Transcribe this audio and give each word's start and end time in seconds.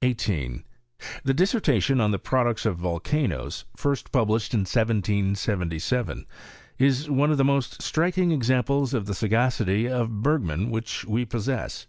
18. 0.00 0.64
The 1.24 1.34
dissertation 1.34 2.00
on 2.00 2.10
the 2.10 2.18
products 2.18 2.64
of 2.64 2.78
volcanoes, 2.78 3.66
first 3.76 4.10
published 4.10 4.54
in 4.54 4.60
1777, 4.60 6.24
is 6.78 7.10
one 7.10 7.30
of 7.30 7.36
the 7.36 7.44
most 7.44 7.82
striking 7.82 8.30
examples 8.32 8.94
of 8.94 9.04
the 9.04 9.12
sagacity 9.14 9.86
of 9.86 10.22
Bergman 10.22 10.70
which 10.70 11.04
we 11.04 11.26
pos 11.26 11.44
sess. 11.44 11.86